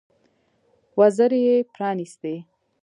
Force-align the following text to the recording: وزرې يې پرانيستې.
وزرې 0.99 1.39
يې 1.47 1.57
پرانيستې. 1.73 2.35